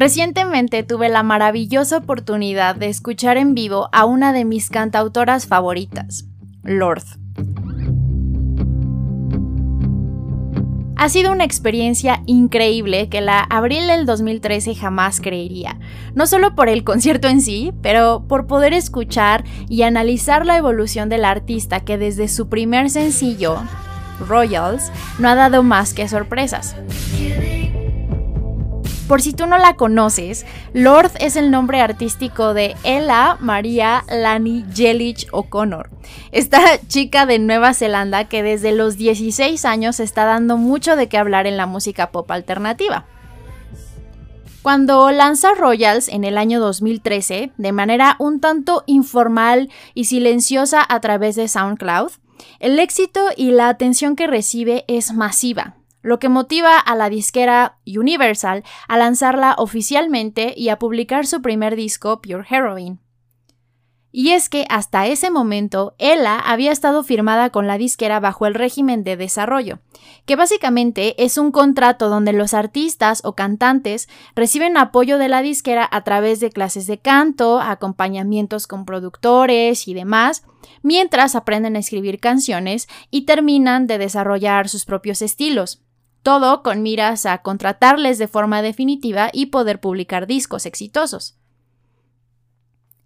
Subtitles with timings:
[0.00, 6.24] Recientemente tuve la maravillosa oportunidad de escuchar en vivo a una de mis cantautoras favoritas,
[6.62, 7.02] Lord.
[10.96, 15.78] Ha sido una experiencia increíble que la abril del 2013 jamás creería,
[16.14, 21.10] no solo por el concierto en sí, pero por poder escuchar y analizar la evolución
[21.10, 23.58] del artista que desde su primer sencillo,
[24.26, 26.74] Royals, no ha dado más que sorpresas.
[29.10, 34.64] Por si tú no la conoces, Lord es el nombre artístico de Ella María Lani
[34.72, 35.90] Jelich O'Connor.
[36.30, 41.18] Esta chica de Nueva Zelanda que desde los 16 años está dando mucho de qué
[41.18, 43.06] hablar en la música pop alternativa.
[44.62, 51.00] Cuando lanza Royals en el año 2013, de manera un tanto informal y silenciosa a
[51.00, 52.12] través de SoundCloud,
[52.60, 57.78] el éxito y la atención que recibe es masiva, lo que motiva a la disquera
[57.86, 62.98] Universal a lanzarla oficialmente y a publicar su primer disco Pure Heroine.
[64.12, 68.54] Y es que hasta ese momento Ella había estado firmada con la disquera bajo el
[68.54, 69.78] régimen de desarrollo,
[70.26, 75.88] que básicamente es un contrato donde los artistas o cantantes reciben apoyo de la disquera
[75.90, 80.42] a través de clases de canto, acompañamientos con productores y demás,
[80.82, 85.82] mientras aprenden a escribir canciones y terminan de desarrollar sus propios estilos.
[86.22, 91.36] Todo con miras a contratarles de forma definitiva y poder publicar discos exitosos.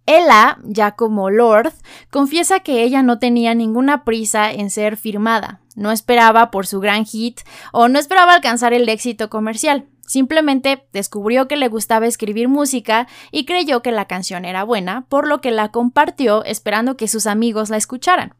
[0.05, 1.73] Ella, ya como Lord,
[2.11, 7.05] confiesa que ella no tenía ninguna prisa en ser firmada, no esperaba por su gran
[7.05, 7.39] hit
[7.71, 9.87] o no esperaba alcanzar el éxito comercial.
[10.05, 15.27] Simplemente descubrió que le gustaba escribir música y creyó que la canción era buena, por
[15.27, 18.35] lo que la compartió esperando que sus amigos la escucharan.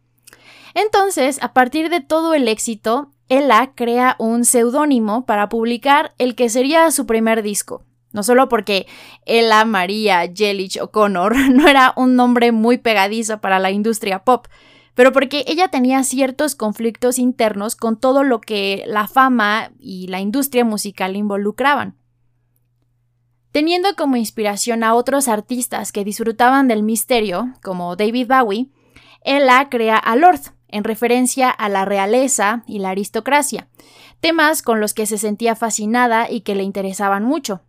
[0.76, 6.50] Entonces, a partir de todo el éxito, ella crea un seudónimo para publicar el que
[6.50, 7.84] sería su primer disco.
[8.12, 8.88] No solo porque
[9.26, 14.48] Ella María Jelich O'Connor no era un nombre muy pegadizo para la industria pop,
[14.94, 20.22] pero porque ella tenía ciertos conflictos internos con todo lo que la fama y la
[20.22, 21.98] industria musical involucraban.
[23.52, 28.70] Teniendo como inspiración a otros artistas que disfrutaban del misterio, como David Bowie,
[29.24, 33.70] ella crea a Lord, en referencia a la realeza y la aristocracia,
[34.20, 37.62] temas con los que se sentía fascinada y que le interesaban mucho.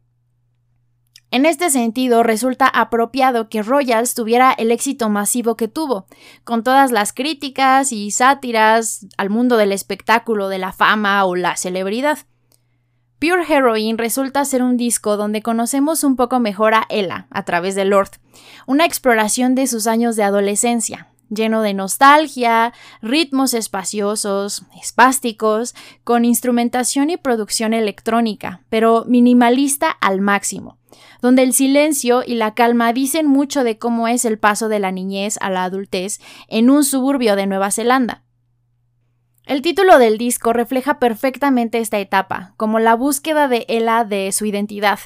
[1.31, 6.07] En este sentido, resulta apropiado que Royals tuviera el éxito masivo que tuvo,
[6.43, 11.57] con todas las críticas y sátiras al mundo del espectáculo, de la fama o la
[11.57, 12.19] celebridad.
[13.21, 17.77] Pure Heroine resulta ser un disco donde conocemos un poco mejor a Ella a través
[17.77, 18.11] de Lord,
[18.67, 22.73] una exploración de sus años de adolescencia, lleno de nostalgia,
[23.03, 30.79] ritmos espaciosos, espásticos, con instrumentación y producción electrónica, pero minimalista al máximo,
[31.23, 34.93] donde el silencio y la calma dicen mucho de cómo es el paso de la
[34.93, 38.23] niñez a la adultez en un suburbio de Nueva Zelanda.
[39.47, 44.45] El título del disco refleja perfectamente esta etapa, como la búsqueda de Ella de su
[44.45, 44.99] identidad,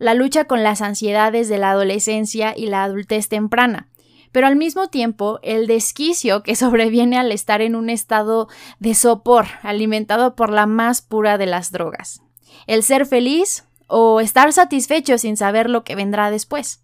[0.00, 3.88] la lucha con las ansiedades de la adolescencia y la adultez temprana,
[4.34, 8.48] pero al mismo tiempo el desquicio que sobreviene al estar en un estado
[8.80, 12.20] de sopor alimentado por la más pura de las drogas.
[12.66, 16.82] El ser feliz o estar satisfecho sin saber lo que vendrá después.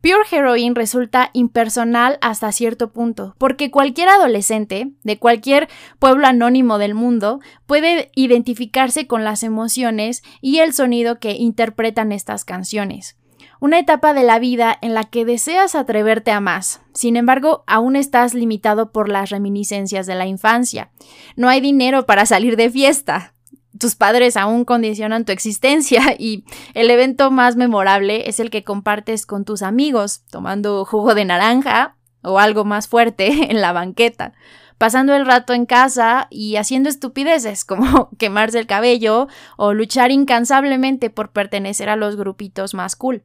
[0.00, 5.68] Pure Heroine resulta impersonal hasta cierto punto, porque cualquier adolescente de cualquier
[6.00, 12.44] pueblo anónimo del mundo puede identificarse con las emociones y el sonido que interpretan estas
[12.44, 13.16] canciones
[13.60, 16.80] una etapa de la vida en la que deseas atreverte a más.
[16.92, 20.90] Sin embargo, aún estás limitado por las reminiscencias de la infancia.
[21.36, 23.34] No hay dinero para salir de fiesta.
[23.78, 26.44] Tus padres aún condicionan tu existencia y
[26.74, 31.96] el evento más memorable es el que compartes con tus amigos, tomando jugo de naranja
[32.22, 34.32] o algo más fuerte en la banqueta
[34.78, 41.10] pasando el rato en casa y haciendo estupideces como quemarse el cabello o luchar incansablemente
[41.10, 43.24] por pertenecer a los grupitos más cool.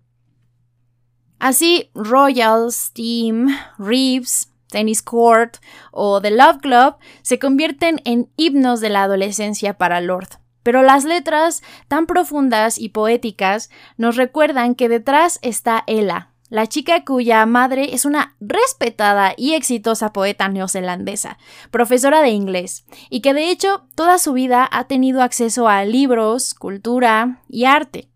[1.42, 3.48] Así, Royals, Team,
[3.80, 5.58] Reeves, Tennis Court
[5.92, 10.28] o The Love Club se convierten en himnos de la adolescencia para Lord.
[10.62, 17.04] Pero las letras, tan profundas y poéticas, nos recuerdan que detrás está Ella, la chica
[17.04, 21.40] cuya madre es una respetada y exitosa poeta neozelandesa,
[21.72, 26.54] profesora de inglés, y que de hecho toda su vida ha tenido acceso a libros,
[26.54, 28.11] cultura y arte.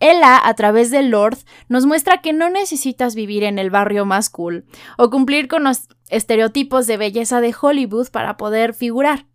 [0.00, 1.38] Ella, a través de Lord,
[1.68, 4.66] nos muestra que no necesitas vivir en el barrio más cool
[4.98, 9.26] o cumplir con los estereotipos de belleza de Hollywood para poder figurar.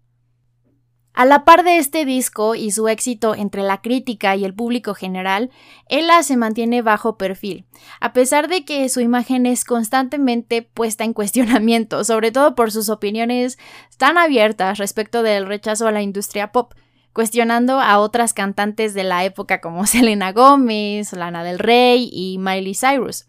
[1.14, 4.94] A la par de este disco y su éxito entre la crítica y el público
[4.94, 5.50] general,
[5.90, 7.66] Ella se mantiene bajo perfil,
[8.00, 12.90] a pesar de que su imagen es constantemente puesta en cuestionamiento, sobre todo por sus
[12.90, 13.58] opiniones
[13.98, 16.74] tan abiertas respecto del rechazo a la industria pop,
[17.14, 22.76] cuestionando a otras cantantes de la época como Selena Gómez, Lana del Rey y Miley
[22.76, 23.26] Cyrus.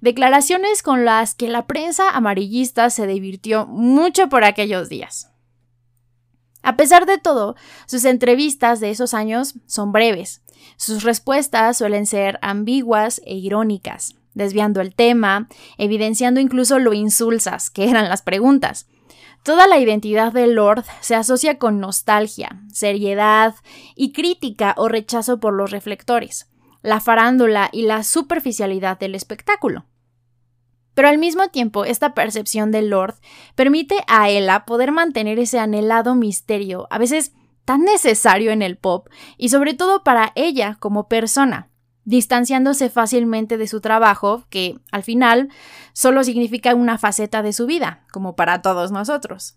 [0.00, 5.30] Declaraciones con las que la prensa amarillista se divirtió mucho por aquellos días.
[6.62, 10.42] A pesar de todo, sus entrevistas de esos años son breves.
[10.76, 17.88] Sus respuestas suelen ser ambiguas e irónicas, desviando el tema, evidenciando incluso lo insulsas que
[17.88, 18.86] eran las preguntas.
[19.44, 23.54] Toda la identidad de Lord se asocia con nostalgia, seriedad
[23.94, 26.48] y crítica o rechazo por los reflectores,
[26.80, 29.84] la farándula y la superficialidad del espectáculo.
[30.94, 33.16] Pero al mismo tiempo, esta percepción de Lord
[33.54, 37.34] permite a Ella poder mantener ese anhelado misterio, a veces
[37.66, 41.68] tan necesario en el pop, y sobre todo para ella como persona,
[42.04, 45.48] distanciándose fácilmente de su trabajo, que al final
[45.92, 49.56] solo significa una faceta de su vida, como para todos nosotros.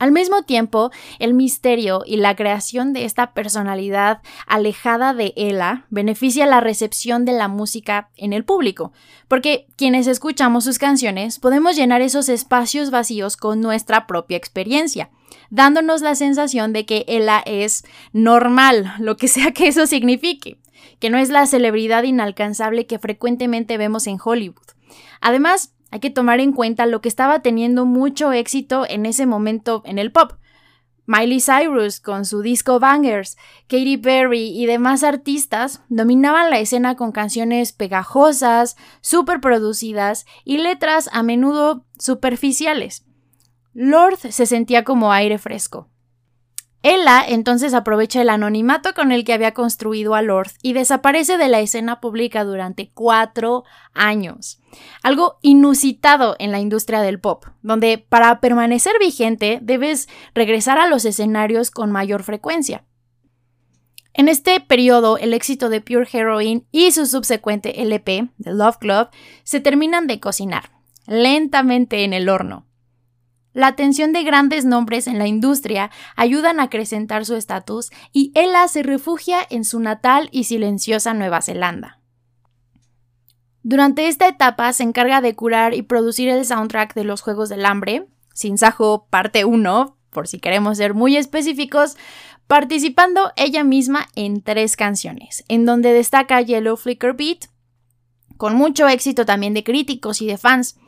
[0.00, 6.46] Al mismo tiempo, el misterio y la creación de esta personalidad alejada de Ella beneficia
[6.46, 8.94] la recepción de la música en el público,
[9.28, 15.10] porque quienes escuchamos sus canciones podemos llenar esos espacios vacíos con nuestra propia experiencia,
[15.50, 20.62] dándonos la sensación de que Ella es normal, lo que sea que eso signifique,
[20.98, 24.64] que no es la celebridad inalcanzable que frecuentemente vemos en Hollywood.
[25.20, 29.82] Además, hay que tomar en cuenta lo que estaba teniendo mucho éxito en ese momento
[29.84, 30.32] en el pop.
[31.06, 37.10] Miley Cyrus con su disco Bangers, Katy Perry y demás artistas dominaban la escena con
[37.10, 43.04] canciones pegajosas, súper producidas y letras a menudo superficiales.
[43.72, 45.89] Lord se sentía como aire fresco.
[46.82, 51.48] Ella entonces aprovecha el anonimato con el que había construido a Lord y desaparece de
[51.48, 54.60] la escena pública durante cuatro años.
[55.02, 61.04] Algo inusitado en la industria del pop, donde para permanecer vigente debes regresar a los
[61.04, 62.84] escenarios con mayor frecuencia.
[64.14, 69.08] En este periodo, el éxito de Pure Heroine y su subsecuente LP, The Love Club,
[69.44, 70.70] se terminan de cocinar,
[71.06, 72.66] lentamente en el horno.
[73.52, 78.68] La atención de grandes nombres en la industria ayudan a acrecentar su estatus y Ella
[78.68, 81.98] se refugia en su natal y silenciosa Nueva Zelanda.
[83.62, 87.66] Durante esta etapa se encarga de curar y producir el soundtrack de los Juegos del
[87.66, 91.96] Hambre, Sin Sajo parte 1, por si queremos ser muy específicos,
[92.46, 97.46] participando ella misma en tres canciones, en donde destaca Yellow Flicker Beat,
[98.38, 100.78] con mucho éxito también de críticos y de fans.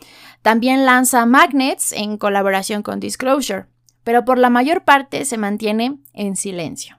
[0.43, 3.67] También lanza Magnets en colaboración con Disclosure,
[4.05, 6.99] pero por la mayor parte se mantiene en silencio.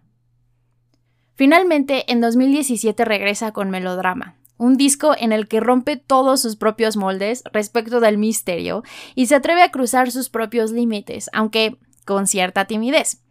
[1.36, 6.95] Finalmente, en 2017 regresa con Melodrama, un disco en el que rompe todos sus propios
[6.95, 8.84] moldes respecto del misterio
[9.16, 13.22] y se atreve a cruzar sus propios límites, aunque con cierta timidez.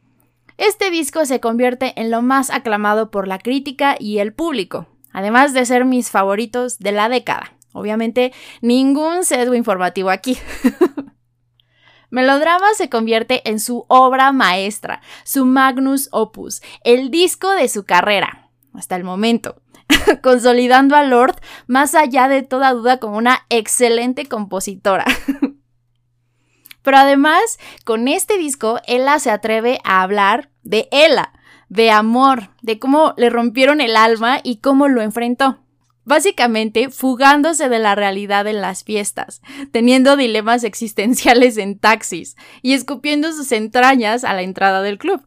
[0.59, 5.55] Este disco se convierte en lo más aclamado por la crítica y el público, además
[5.55, 7.57] de ser mis favoritos de la década.
[7.73, 10.39] Obviamente, ningún sesgo informativo aquí.
[12.11, 18.51] Melodrama se convierte en su obra maestra, su magnus opus, el disco de su carrera,
[18.75, 19.63] hasta el momento,
[20.23, 21.37] consolidando a Lord
[21.67, 25.07] más allá de toda duda como una excelente compositora.
[26.83, 31.33] Pero además, con este disco, Ella se atreve a hablar de Ella,
[31.71, 35.62] de amor, de cómo le rompieron el alma y cómo lo enfrentó.
[36.05, 39.41] Básicamente, fugándose de la realidad en las fiestas,
[39.71, 45.27] teniendo dilemas existenciales en taxis y escupiendo sus entrañas a la entrada del club.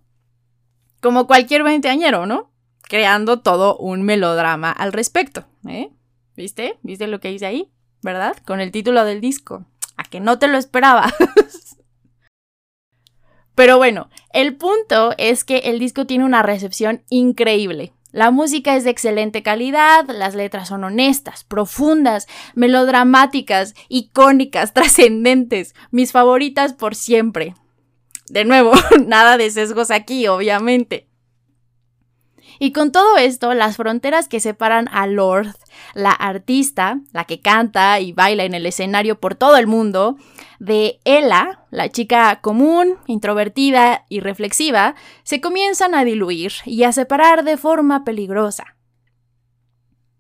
[1.02, 2.52] Como cualquier veinteañero, ¿no?
[2.82, 5.92] Creando todo un melodrama al respecto, ¿eh?
[6.36, 6.78] ¿Viste?
[6.84, 7.72] ¿Viste lo que hice ahí?
[8.02, 8.36] ¿Verdad?
[8.46, 9.66] Con el título del disco.
[9.98, 11.14] A que no te lo esperaba.
[13.56, 17.94] Pero bueno, el punto es que el disco tiene una recepción increíble.
[18.16, 26.14] La música es de excelente calidad, las letras son honestas, profundas, melodramáticas, icónicas, trascendentes, mis
[26.14, 27.56] favoritas por siempre.
[28.30, 28.72] De nuevo,
[29.06, 31.10] nada de sesgos aquí, obviamente.
[32.60, 35.56] Y con todo esto, las fronteras que separan a Lord,
[35.94, 40.18] la artista, la que canta y baila en el escenario por todo el mundo,
[40.60, 47.44] de Ella, la chica común, introvertida y reflexiva, se comienzan a diluir y a separar
[47.44, 48.76] de forma peligrosa.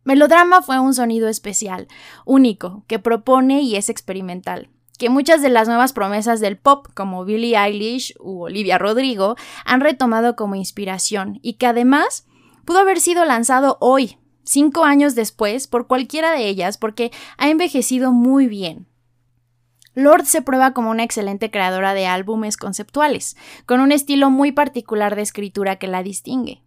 [0.03, 1.87] Melodrama fue un sonido especial,
[2.25, 4.69] único, que propone y es experimental.
[4.97, 9.35] Que muchas de las nuevas promesas del pop, como Billie Eilish u Olivia Rodrigo,
[9.65, 12.25] han retomado como inspiración y que además
[12.65, 18.11] pudo haber sido lanzado hoy, cinco años después, por cualquiera de ellas, porque ha envejecido
[18.11, 18.87] muy bien.
[19.93, 25.15] Lord se prueba como una excelente creadora de álbumes conceptuales, con un estilo muy particular
[25.15, 26.64] de escritura que la distingue.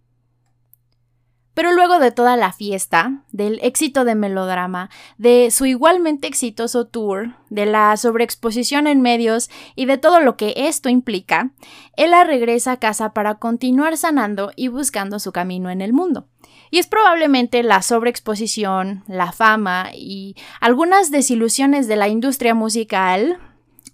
[1.58, 7.34] Pero luego de toda la fiesta, del éxito de melodrama, de su igualmente exitoso tour,
[7.50, 11.50] de la sobreexposición en medios y de todo lo que esto implica,
[11.96, 16.28] ella regresa a casa para continuar sanando y buscando su camino en el mundo.
[16.70, 23.40] Y es probablemente la sobreexposición, la fama y algunas desilusiones de la industria musical,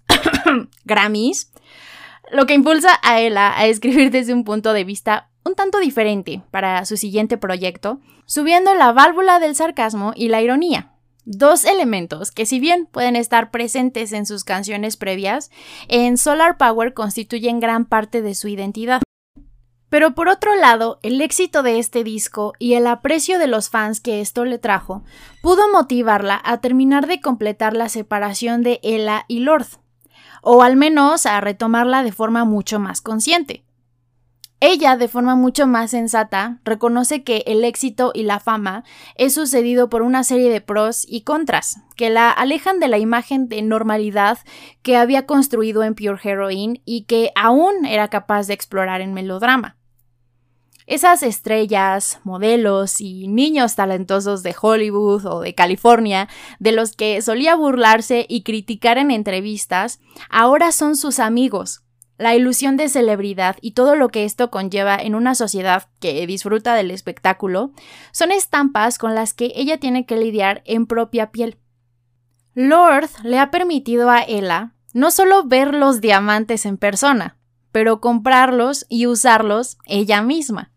[0.85, 1.51] Grammys,
[2.31, 6.41] lo que impulsa a ella a escribir desde un punto de vista un tanto diferente
[6.49, 10.91] para su siguiente proyecto, subiendo la válvula del sarcasmo y la ironía.
[11.23, 15.51] Dos elementos que si bien pueden estar presentes en sus canciones previas,
[15.87, 19.01] en Solar Power constituyen gran parte de su identidad.
[19.89, 24.01] Pero por otro lado, el éxito de este disco y el aprecio de los fans
[24.01, 25.03] que esto le trajo
[25.41, 29.67] pudo motivarla a terminar de completar la separación de Ella y Lord,
[30.41, 33.64] o al menos a retomarla de forma mucho más consciente.
[34.61, 38.85] Ella, de forma mucho más sensata, reconoce que el éxito y la fama
[39.15, 43.49] es sucedido por una serie de pros y contras, que la alejan de la imagen
[43.49, 44.39] de normalidad
[44.81, 49.77] que había construido en Pure Heroine y que aún era capaz de explorar en melodrama.
[50.87, 57.55] Esas estrellas, modelos y niños talentosos de Hollywood o de California, de los que solía
[57.55, 61.84] burlarse y criticar en entrevistas, ahora son sus amigos,
[62.17, 66.73] la ilusión de celebridad y todo lo que esto conlleva en una sociedad que disfruta
[66.75, 67.71] del espectáculo
[68.11, 71.57] son estampas con las que ella tiene que lidiar en propia piel.
[72.53, 77.37] Lord le ha permitido a Ella no solo ver los diamantes en persona,
[77.73, 80.71] pero comprarlos y usarlos ella misma.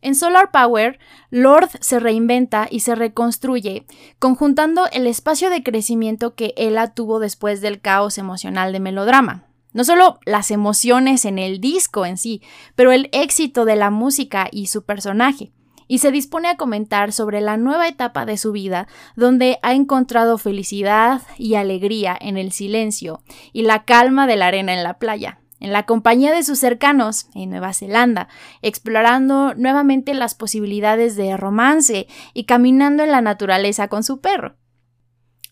[0.00, 0.98] En Solar Power,
[1.30, 3.86] Lord se reinventa y se reconstruye,
[4.18, 9.47] conjuntando el espacio de crecimiento que Ella tuvo después del caos emocional de melodrama,
[9.78, 12.42] no solo las emociones en el disco en sí,
[12.74, 15.52] pero el éxito de la música y su personaje.
[15.86, 20.36] Y se dispone a comentar sobre la nueva etapa de su vida, donde ha encontrado
[20.36, 25.42] felicidad y alegría en el silencio y la calma de la arena en la playa,
[25.60, 28.26] en la compañía de sus cercanos en Nueva Zelanda,
[28.62, 34.56] explorando nuevamente las posibilidades de romance y caminando en la naturaleza con su perro.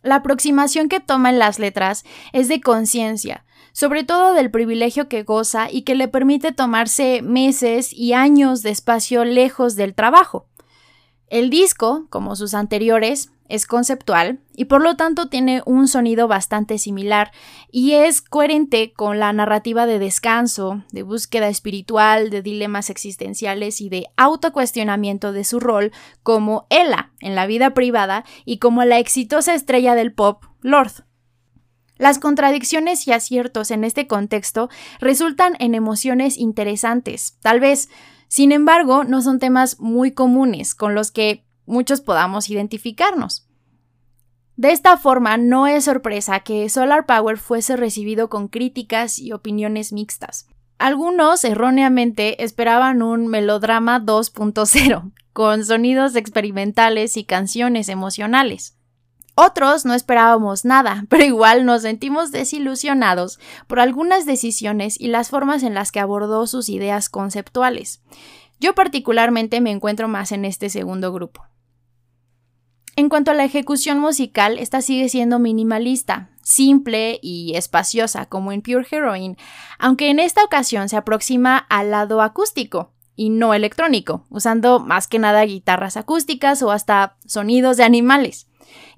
[0.02, 3.45] La aproximación que toma en las letras es de conciencia,
[3.76, 8.70] sobre todo del privilegio que goza y que le permite tomarse meses y años de
[8.70, 10.46] espacio lejos del trabajo.
[11.28, 16.78] El disco, como sus anteriores, es conceptual y por lo tanto tiene un sonido bastante
[16.78, 17.32] similar
[17.70, 23.90] y es coherente con la narrativa de descanso, de búsqueda espiritual, de dilemas existenciales y
[23.90, 25.92] de autocuestionamiento de su rol
[26.22, 31.04] como Ella en la vida privada y como la exitosa estrella del pop, Lord.
[31.98, 34.68] Las contradicciones y aciertos en este contexto
[35.00, 37.88] resultan en emociones interesantes, tal vez,
[38.28, 43.46] sin embargo, no son temas muy comunes con los que muchos podamos identificarnos.
[44.56, 49.92] De esta forma, no es sorpresa que Solar Power fuese recibido con críticas y opiniones
[49.92, 50.48] mixtas.
[50.78, 58.75] Algunos erróneamente esperaban un melodrama 2.0, con sonidos experimentales y canciones emocionales.
[59.38, 65.62] Otros no esperábamos nada, pero igual nos sentimos desilusionados por algunas decisiones y las formas
[65.62, 68.02] en las que abordó sus ideas conceptuales.
[68.58, 71.44] Yo particularmente me encuentro más en este segundo grupo.
[72.96, 78.62] En cuanto a la ejecución musical, esta sigue siendo minimalista, simple y espaciosa como en
[78.62, 79.36] Pure Heroine,
[79.78, 85.18] aunque en esta ocasión se aproxima al lado acústico y no electrónico, usando más que
[85.18, 88.46] nada guitarras acústicas o hasta sonidos de animales.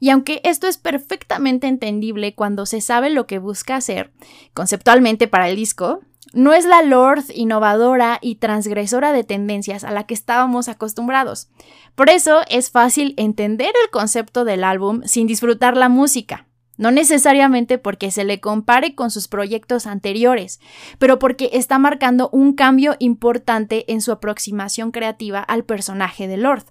[0.00, 4.12] Y aunque esto es perfectamente entendible cuando se sabe lo que busca hacer,
[4.54, 6.00] conceptualmente para el disco,
[6.32, 11.48] no es la Lord innovadora y transgresora de tendencias a la que estábamos acostumbrados.
[11.94, 16.46] Por eso es fácil entender el concepto del álbum sin disfrutar la música.
[16.76, 20.60] No necesariamente porque se le compare con sus proyectos anteriores,
[21.00, 26.66] pero porque está marcando un cambio importante en su aproximación creativa al personaje de Lord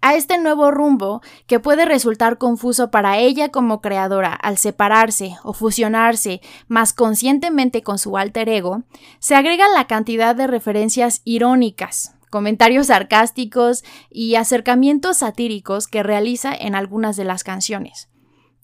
[0.00, 5.52] a este nuevo rumbo que puede resultar confuso para ella como creadora al separarse o
[5.52, 8.82] fusionarse más conscientemente con su alter ego,
[9.18, 16.74] se agrega la cantidad de referencias irónicas, comentarios sarcásticos y acercamientos satíricos que realiza en
[16.74, 18.08] algunas de las canciones.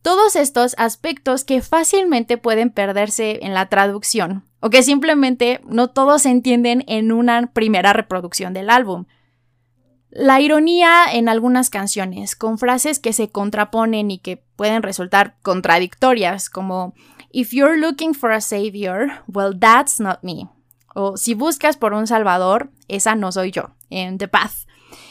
[0.03, 6.23] Todos estos aspectos que fácilmente pueden perderse en la traducción o que simplemente no todos
[6.23, 9.07] se entienden en una primera reproducción del álbum.
[10.17, 16.49] La ironía en algunas canciones, con frases que se contraponen y que pueden resultar contradictorias,
[16.51, 16.95] como
[17.33, 20.49] If you're looking for a savior, well, that's not me.
[20.95, 24.69] O si buscas por un salvador, esa no soy yo, en The Path.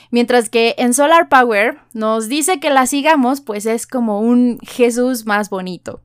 [0.09, 5.25] Mientras que en Solar Power nos dice que la sigamos, pues es como un Jesús
[5.25, 5.99] más bonito.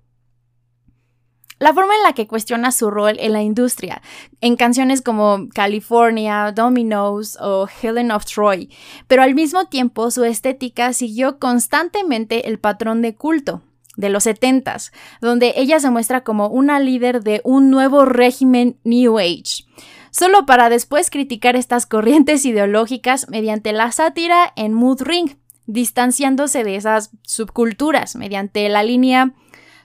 [1.59, 4.01] La forma en la que cuestiona su rol en la industria,
[4.41, 8.71] en canciones como California, Dominoes o Helen of Troy,
[9.09, 13.63] pero al mismo tiempo su estética siguió constantemente el patrón de culto
[13.97, 14.77] de los 70
[15.21, 19.65] donde ella se muestra como una líder de un nuevo régimen New Age.
[20.11, 25.37] Solo para después criticar estas corrientes ideológicas mediante la sátira en Mood Ring,
[25.67, 29.35] distanciándose de esas subculturas mediante la línea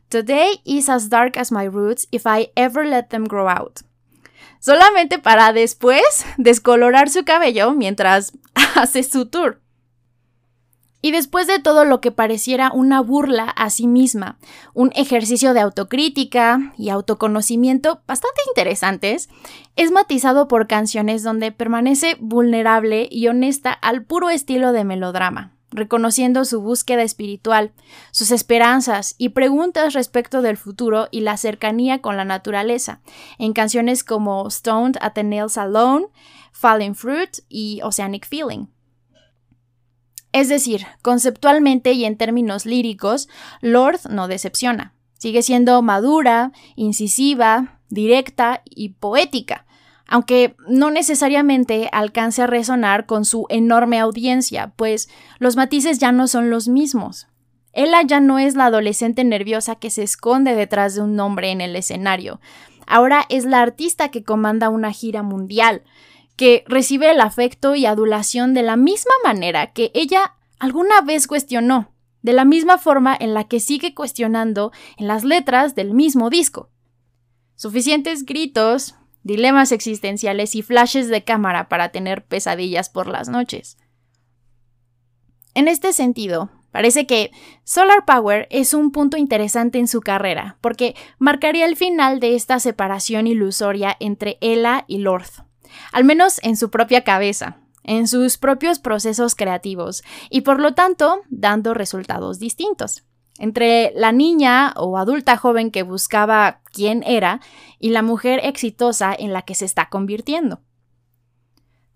[0.09, 3.79] Today is as dark as my roots if I ever let them grow out.
[4.59, 6.03] Solamente para después
[6.37, 8.31] descolorar su cabello mientras
[8.75, 9.59] hace su tour.
[11.01, 14.37] Y después de todo lo que pareciera una burla a sí misma,
[14.73, 19.27] un ejercicio de autocrítica y autoconocimiento bastante interesantes,
[19.75, 26.45] es matizado por canciones donde permanece vulnerable y honesta al puro estilo de melodrama reconociendo
[26.45, 27.73] su búsqueda espiritual,
[28.11, 33.01] sus esperanzas y preguntas respecto del futuro y la cercanía con la naturaleza,
[33.37, 36.07] en canciones como Stoned at the Nails Alone,
[36.51, 38.67] Falling Fruit y Oceanic Feeling.
[40.31, 43.29] Es decir, conceptualmente y en términos líricos,
[43.61, 44.95] Lord no decepciona.
[45.19, 49.65] Sigue siendo madura, incisiva, directa y poética,
[50.07, 56.27] aunque no necesariamente alcance a resonar con su enorme audiencia, pues los matices ya no
[56.27, 57.27] son los mismos.
[57.73, 61.61] Ella ya no es la adolescente nerviosa que se esconde detrás de un nombre en
[61.61, 62.39] el escenario.
[62.85, 65.83] Ahora es la artista que comanda una gira mundial,
[66.35, 71.91] que recibe el afecto y adulación de la misma manera que ella alguna vez cuestionó,
[72.21, 76.69] de la misma forma en la que sigue cuestionando en las letras del mismo disco.
[77.55, 83.77] Suficientes gritos, dilemas existenciales y flashes de cámara para tener pesadillas por las noches.
[85.55, 87.31] En este sentido, parece que
[87.63, 92.59] Solar Power es un punto interesante en su carrera, porque marcaría el final de esta
[92.59, 95.29] separación ilusoria entre Ella y Lord,
[95.91, 101.21] al menos en su propia cabeza, en sus propios procesos creativos, y por lo tanto
[101.29, 103.03] dando resultados distintos
[103.37, 107.41] entre la niña o adulta joven que buscaba quién era
[107.79, 110.61] y la mujer exitosa en la que se está convirtiendo.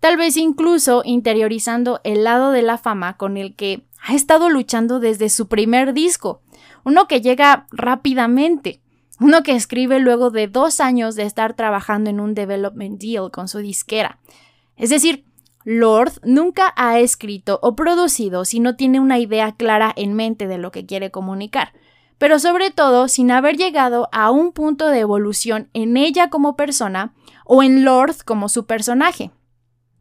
[0.00, 5.00] Tal vez incluso interiorizando el lado de la fama con el que ha estado luchando
[5.00, 6.42] desde su primer disco,
[6.84, 8.80] uno que llega rápidamente,
[9.20, 13.48] uno que escribe luego de dos años de estar trabajando en un development deal con
[13.48, 14.20] su disquera.
[14.76, 15.24] Es decir,
[15.70, 20.56] Lord nunca ha escrito o producido si no tiene una idea clara en mente de
[20.56, 21.74] lo que quiere comunicar,
[22.16, 27.12] pero sobre todo sin haber llegado a un punto de evolución en ella como persona
[27.44, 29.30] o en Lord como su personaje.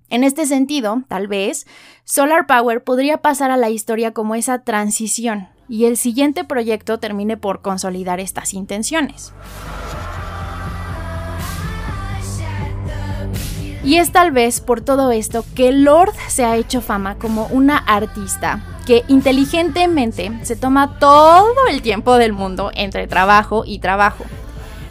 [0.07, 1.67] En este sentido, tal vez,
[2.05, 7.35] Solar Power podría pasar a la historia como esa transición y el siguiente proyecto termine
[7.35, 9.33] por consolidar estas intenciones.
[13.87, 17.77] Y es tal vez por todo esto que Lord se ha hecho fama como una
[17.77, 24.25] artista que inteligentemente se toma todo el tiempo del mundo entre trabajo y trabajo.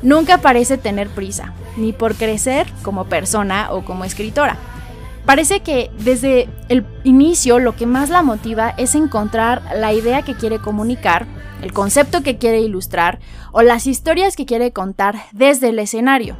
[0.00, 4.56] Nunca parece tener prisa, ni por crecer como persona o como escritora.
[5.26, 10.36] Parece que desde el inicio lo que más la motiva es encontrar la idea que
[10.36, 11.26] quiere comunicar,
[11.60, 13.18] el concepto que quiere ilustrar
[13.52, 16.34] o las historias que quiere contar desde el escenario.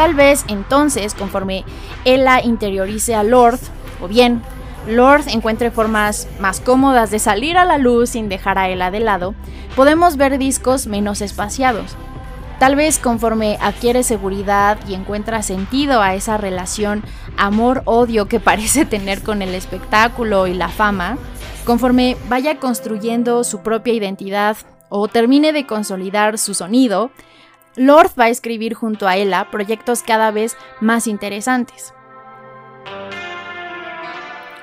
[0.00, 1.62] Tal vez entonces, conforme
[2.06, 3.58] Ella interiorice a Lord,
[4.00, 4.40] o bien
[4.88, 9.00] Lord encuentre formas más cómodas de salir a la luz sin dejar a Ella de
[9.00, 9.34] lado,
[9.76, 11.96] podemos ver discos menos espaciados.
[12.58, 17.02] Tal vez conforme adquiere seguridad y encuentra sentido a esa relación
[17.36, 21.18] amor-odio que parece tener con el espectáculo y la fama,
[21.66, 24.56] conforme vaya construyendo su propia identidad
[24.88, 27.10] o termine de consolidar su sonido,
[27.76, 31.94] Lord va a escribir junto a Ella proyectos cada vez más interesantes.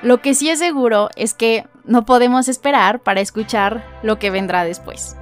[0.02, 4.64] Lo que sí es seguro es que no podemos esperar para escuchar lo que vendrá
[4.64, 5.16] después.